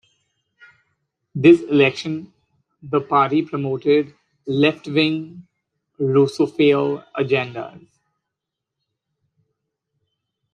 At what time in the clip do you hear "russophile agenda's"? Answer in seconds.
5.99-7.83